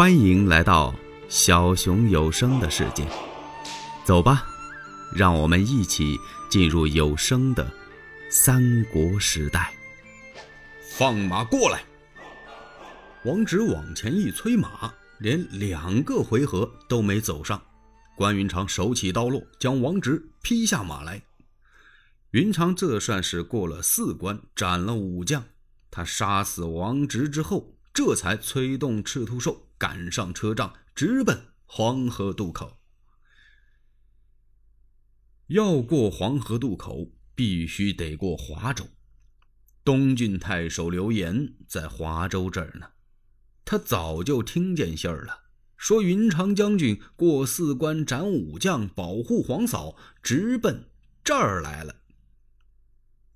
[0.00, 0.94] 欢迎来到
[1.28, 3.06] 小熊有声的世界，
[4.02, 4.46] 走吧，
[5.14, 6.16] 让我们一起
[6.48, 7.70] 进入有声的
[8.30, 9.74] 三国时代。
[10.96, 11.84] 放马过来！
[13.26, 17.60] 王直往前一催马，连两个回合都没走上，
[18.16, 21.20] 关云长手起刀落，将王直劈下马来。
[22.30, 25.44] 云长这算是过了四关，斩了武将。
[25.90, 29.68] 他杀死王直之后，这才催动赤兔兽。
[29.76, 32.80] 赶上车仗，直奔黄河渡口。
[35.48, 38.88] 要过黄河渡口，必须得过华州。
[39.84, 42.92] 东郡太守刘岩在华州这儿呢，
[43.66, 45.42] 他早就听见信儿了，
[45.76, 50.88] 说云长将军过四关斩武将，保护皇嫂，直奔
[51.22, 51.96] 这儿来了，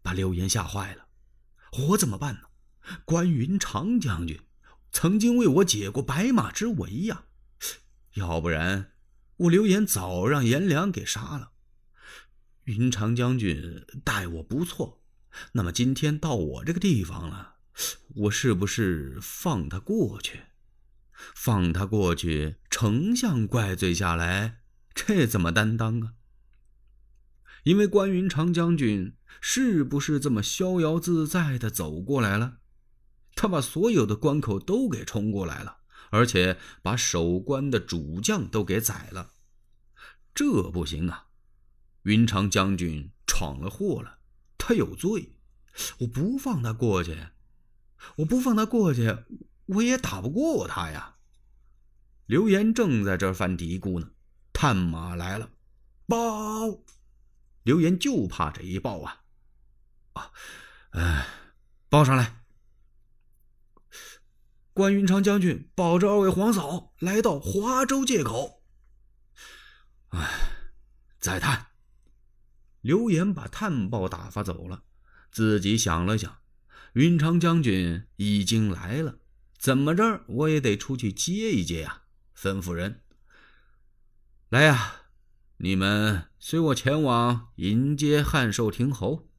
[0.00, 1.06] 把刘岩吓坏了。
[1.90, 2.40] 我怎么办呢？
[3.04, 4.40] 关云长将军。
[4.94, 7.24] 曾经为我解过白马之围呀，
[8.14, 8.92] 要不然
[9.36, 11.50] 我刘岩早让颜良给杀了。
[12.62, 15.02] 云长将军待我不错，
[15.52, 17.56] 那么今天到我这个地方了，
[18.14, 20.42] 我是不是放他过去？
[21.34, 24.60] 放他过去，丞相怪罪下来，
[24.94, 26.14] 这怎么担当啊？
[27.64, 32.58] 因为关云长将军是不是这么逍遥自在的走过来了？
[33.34, 35.78] 他把所有的关口都给冲过来了，
[36.10, 39.30] 而且把守关的主将都给宰了，
[40.34, 41.26] 这不行啊！
[42.02, 44.18] 云长将军闯了祸了，
[44.58, 45.38] 他有罪，
[45.98, 47.28] 我不放他过去，
[48.16, 49.16] 我不放他过去，
[49.66, 51.16] 我也打不过他呀。
[52.26, 54.10] 刘岩正在这犯嘀咕呢，
[54.52, 55.50] 探马来了，
[56.06, 56.82] 报！
[57.62, 59.22] 刘岩就怕这一报啊，
[60.12, 60.30] 啊，
[60.90, 61.26] 哎，
[61.88, 62.43] 报上来。
[64.74, 68.64] 关云长将军保着二位皇嫂来到华州界口。
[70.08, 70.28] 哎，
[71.20, 71.68] 再探。
[72.80, 74.82] 刘岩把探报打发走了，
[75.30, 76.38] 自己想了想，
[76.94, 79.20] 云长将军已经来了，
[79.56, 82.02] 怎么着我也得出去接一接呀。
[82.36, 83.00] 吩咐人
[84.48, 85.02] 来呀，
[85.58, 89.30] 你们随我前往迎接汉寿亭侯。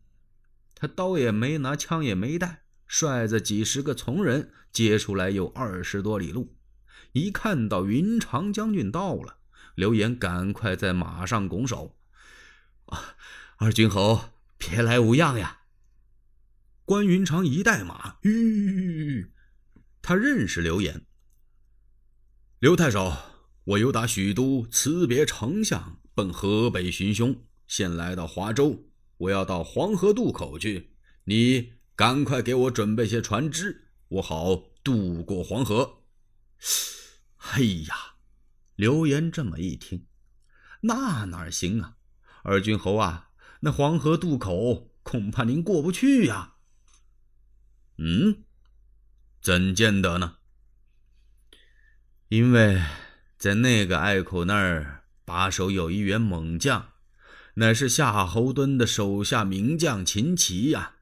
[0.73, 2.64] 他刀也没拿，枪也没带。
[2.87, 6.55] 率着几十个从人接出来有二十多里路，
[7.13, 9.37] 一看到云长将军到了，
[9.75, 11.97] 刘岩赶快在马上拱手
[12.87, 13.15] ：“啊，
[13.57, 15.61] 二军侯别来无恙呀！”
[16.85, 19.31] 关云长一带马，吁，
[20.01, 21.05] 他认识刘岩。
[22.59, 23.17] 刘太守，
[23.63, 28.85] 我由打许都辞别丞相，奔河北寻兄，现来到华州，
[29.17, 30.91] 我要到黄河渡口去，
[31.23, 31.74] 你。
[31.95, 36.03] 赶快给我准备些船只，我好渡过黄河。
[37.37, 38.15] 嘿 呀，
[38.75, 40.05] 刘岩这么一听，
[40.81, 41.95] 那哪行啊？
[42.43, 43.29] 二郡侯啊，
[43.61, 46.55] 那黄河渡口恐怕您过不去呀。
[47.97, 48.43] 嗯，
[49.41, 50.39] 怎见得呢？
[52.27, 52.83] 因为
[53.37, 56.91] 在那个隘口那儿把守有一员猛将，
[57.53, 60.94] 乃是夏侯惇的手下名将秦琪呀。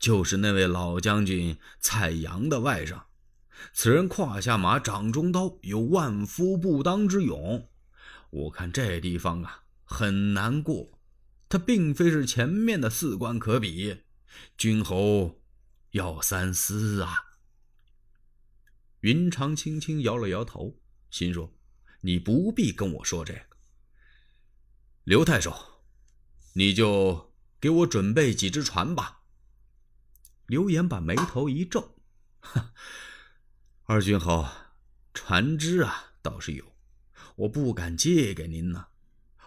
[0.00, 3.02] 就是那位老将军蔡阳的外甥，
[3.74, 7.68] 此人胯下马，掌中刀，有万夫不当之勇。
[8.30, 10.98] 我看这地方啊，很难过。
[11.50, 14.04] 他并非是前面的四关可比，
[14.56, 15.42] 君侯
[15.90, 17.24] 要三思啊。
[19.00, 20.80] 云长轻轻摇了摇头，
[21.10, 21.52] 心说
[22.02, 23.40] ：“你不必跟我说这个。”
[25.04, 25.82] 刘太守，
[26.54, 29.19] 你就给我准备几只船吧。
[30.50, 31.94] 刘岩把眉头一皱
[33.86, 34.48] ：“二军侯，
[35.14, 36.64] 船只啊倒是有，
[37.36, 38.88] 我不敢借给您呐。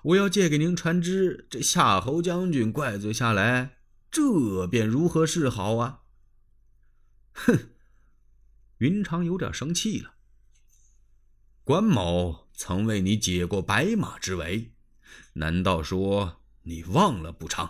[0.03, 6.03] 我要借给您船只，这夏侯将军怪罪下来，这便如何是好啊？”
[7.35, 7.72] 哼，
[8.78, 10.14] 云长有点生气了。
[11.66, 14.72] 关某曾为你解过白马之围，
[15.34, 17.70] 难道说你忘了不成？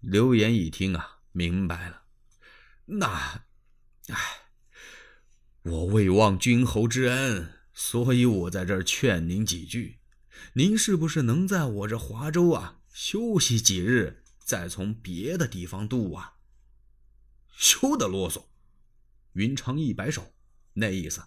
[0.00, 2.04] 刘岩一听啊，明白了。
[2.84, 3.46] 那，
[4.06, 4.16] 哎，
[5.62, 9.98] 我未忘君侯之恩，所以我在这儿劝您几句。
[10.52, 16.34] 您是不是能在我这华州啊休息几日，再从别的地方渡啊？
[17.56, 18.44] 休得啰嗦！
[19.32, 20.32] 云长一摆手，
[20.74, 21.24] 那意思，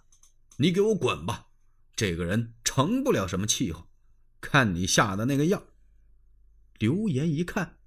[0.56, 1.48] 你给我滚吧！
[1.94, 3.86] 这个人成不了什么气候，
[4.40, 5.62] 看你吓的那个样。
[6.78, 7.80] 刘岩一看。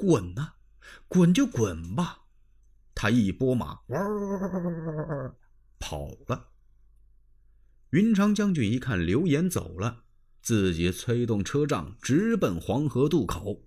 [0.00, 0.54] 滚呐，
[1.08, 2.22] 滚就滚吧！
[2.94, 3.80] 他一拨马，
[5.78, 6.48] 跑跑了。
[7.90, 10.04] 云长将军一看刘岩走了，
[10.40, 13.66] 自己催动车仗直奔黄河渡口。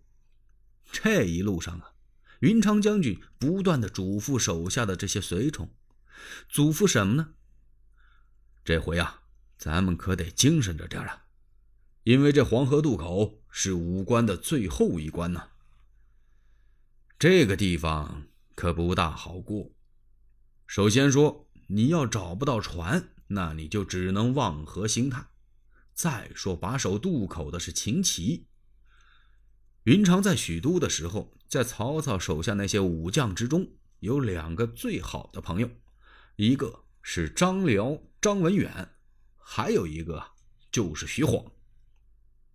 [0.91, 1.93] 这一路上啊，
[2.39, 5.69] 云长将军不断的嘱咐手下的这些随从，
[6.49, 7.33] 嘱咐什么呢？
[8.65, 9.21] 这回啊，
[9.57, 11.25] 咱们可得精神着点啊，
[12.03, 15.49] 因为这黄河渡口是武关的最后一关呐。
[17.23, 19.71] 这个地方可不大好过。
[20.67, 25.29] 首先说，你要找不到船，那你就只能望河兴叹。
[25.93, 28.47] 再说，把守渡口的是秦琪。
[29.83, 35.69] 云长在许都的时候，在曹操手下那些武将之中，有两个最好的朋友，
[36.35, 38.95] 一个是张辽、张文远，
[39.37, 40.21] 还有一个
[40.69, 41.53] 就是徐晃。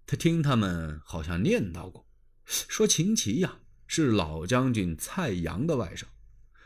[0.05, 2.07] 他听他们好像念叨过，
[2.45, 6.05] 说秦琪呀是老将军蔡阳的外甥。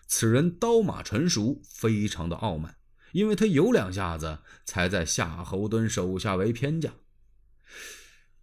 [0.06, 2.76] 此人刀马纯熟，非常的傲慢，
[3.12, 6.94] 因为他有两下子，才在夏侯惇手下为偏将。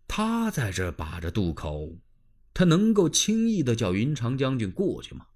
[0.08, 2.00] 他在这把着渡口，
[2.56, 5.28] 他能够轻易的叫云长将军过去吗？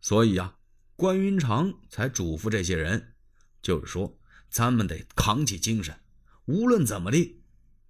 [0.00, 0.58] 所以呀，
[0.94, 3.14] 关云长才嘱咐这些人，
[3.60, 4.16] 就是说，
[4.48, 5.98] 咱们得扛起精神，
[6.44, 7.40] 无论怎么的，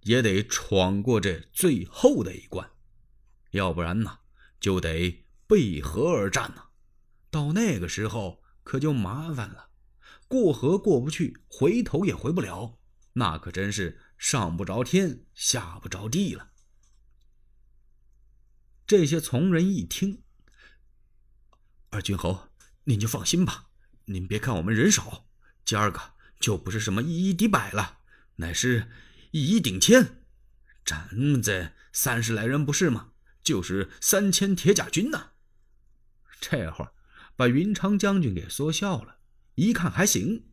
[0.01, 2.71] 也得闯过这最后的一关，
[3.51, 4.18] 要不然呢，
[4.59, 6.63] 就得背河而战呢。
[7.31, 9.69] 到那个时候可就麻烦了，
[10.27, 12.79] 过河过不去，回头也回不了，
[13.13, 16.51] 那可真是上不着天，下不着地了。
[18.87, 20.23] 这些从人一听，
[21.91, 22.49] 二军侯，
[22.85, 23.69] 您就放心吧，
[24.05, 25.27] 您别看我们人少，
[25.63, 27.99] 今儿个就不是什么一一敌百了，
[28.37, 28.89] 乃是
[29.29, 30.23] 一一顶千，
[30.83, 33.08] 咱们这三十来人不是吗？
[33.43, 35.31] 就是三千铁甲军呐。
[36.39, 36.87] 这会。
[37.35, 39.19] 把云长将军给说笑了，
[39.55, 40.49] 一看还行。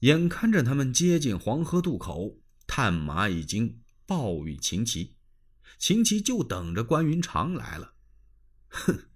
[0.00, 5.14] 眼看着他们接近黄河渡口，探马已经报与秦琪，
[5.78, 7.94] 秦琪就等着关云长来了。
[8.66, 9.10] 哼，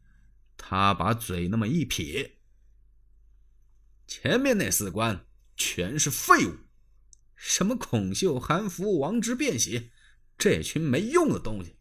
[0.57, 2.39] 他把嘴那么一撇，
[4.07, 5.27] 前面那四关
[5.57, 6.55] 全是废物，
[7.35, 9.91] 什么孔秀、韩福、王直、卞喜，
[10.39, 11.76] 这群没用的东西，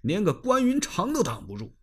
[0.00, 1.76] 连个关云长都挡不住。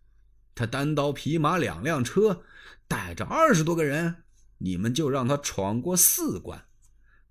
[0.54, 2.44] 他单刀匹马两辆车，
[2.86, 4.24] 带着二十多个人，
[4.58, 6.66] 你们就让他闯过四关，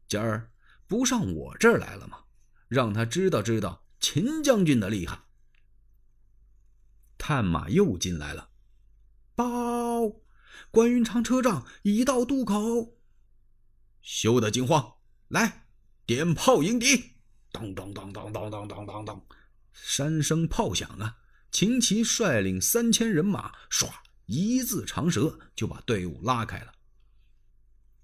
[0.08, 0.52] 今儿
[0.88, 2.20] 不上我这儿来了吗？
[2.68, 5.20] 让他知道知道秦将军的厉害。
[7.18, 8.50] 探马又进来了，
[9.36, 9.46] 报，
[10.72, 12.98] 关云长车仗已到渡口，
[14.02, 14.96] 休得惊慌，
[15.30, 15.68] 来
[16.06, 17.14] 点炮迎敌！
[17.54, 19.26] 当当当当当当当当当，
[19.74, 21.18] 三声炮响啊！
[21.52, 23.92] 秦琪率领三千人马，唰
[24.25, 26.74] 一字长蛇就把队伍拉开了。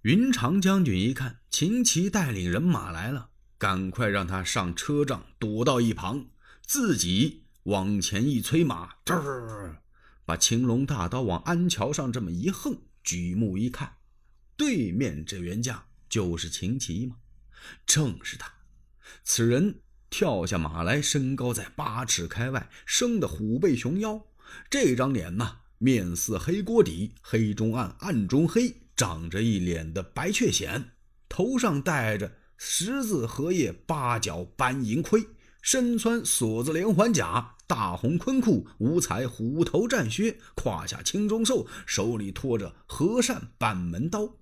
[0.04, 6.28] 云长将军一看秦琪带领人马来了，赶快让他上车帐躲到一旁，
[6.62, 9.76] 自己往前一催马，这
[10.26, 13.98] 把青龙大刀往鞍桥上这么一横，举目一看，
[14.56, 17.18] 对面这员将就是秦琪吗？
[17.86, 18.54] 正是他，
[19.24, 19.82] 此人。
[20.10, 24.26] 跳下马来，身高在八尺开外，生的虎背熊腰。
[24.70, 30.86] 这张脸呐，面似黑锅底，黑中暗，暗中黑，长着一脸的白雀癣。
[31.30, 35.28] 头上戴着十字荷叶八角斑银盔，
[35.62, 44.38] 身穿锁子连环甲，大红昆裤，五彩虎头战靴，胯下青中兽，手里托着和善板门刀。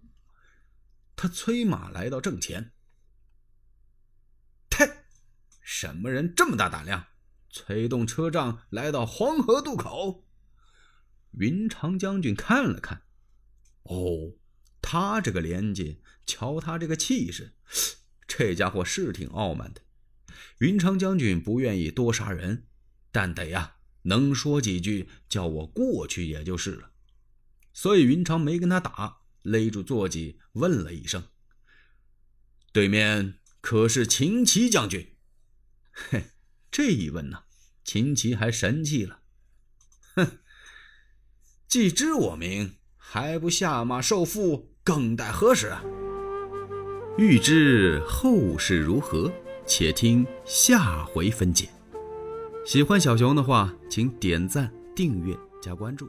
[1.18, 2.72] 他催马来到正前。
[5.80, 7.06] 什么人这么大胆量，
[7.52, 10.26] 催动车仗来到黄河渡口？
[11.34, 13.04] 云长将军看了看，
[13.84, 14.34] 哦，
[14.82, 17.54] 他这个年纪，瞧他这个气势，
[18.28, 19.82] 这家伙是挺傲慢的。
[20.58, 22.66] 云长将军不愿意多杀人，
[23.12, 26.90] 但得呀，能说几句，叫我过去也就是了。
[27.72, 31.24] 所以云长没跟他打，勒住坐骑，问了一声
[32.74, 35.14] ：“对面可是秦琪将军？”
[36.10, 36.26] 嘿，
[36.72, 37.44] 这一问呢，
[37.84, 39.20] 秦琪还神气了。
[40.16, 40.40] 哼，
[41.68, 45.76] 既知我名，还不下马受缚，更待何时？
[47.18, 49.32] 欲知后事如何，
[49.66, 51.68] 且听下回分解。
[52.66, 56.08] 喜欢小熊的话，请点赞、订阅、加关注。